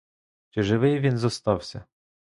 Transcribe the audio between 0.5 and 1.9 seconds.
живий він зостався?